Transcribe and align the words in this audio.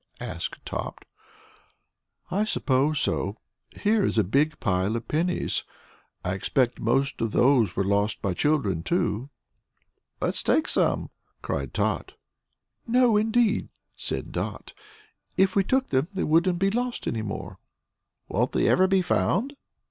asked 0.19 0.65
Tot. 0.65 1.05
"I 2.31 2.43
suppose 2.43 2.99
so. 2.99 3.37
Here 3.75 4.03
is 4.03 4.17
a 4.17 4.23
big 4.23 4.59
pile 4.59 4.95
of 4.95 5.07
pennies. 5.07 5.63
I 6.25 6.33
expect 6.33 6.79
most 6.79 7.21
of 7.21 7.33
those 7.33 7.75
were 7.75 7.83
lost 7.83 8.19
by 8.19 8.33
children, 8.33 8.81
too." 8.81 9.29
"Let's 10.19 10.41
take 10.41 10.67
some!" 10.67 11.11
cried 11.43 11.71
Tot. 11.75 12.13
"No, 12.87 13.15
indeed," 13.15 13.69
said 13.95 14.31
Dot, 14.31 14.73
"if 15.37 15.55
we 15.55 15.63
took 15.63 15.89
them 15.89 16.07
they 16.15 16.23
wouldn't 16.23 16.57
be 16.57 16.71
lost 16.71 17.05
any 17.05 17.21
more." 17.21 17.59
"Won't 18.27 18.53
they 18.53 18.67
ever 18.67 18.87
be 18.87 19.03
found?" 19.03 19.55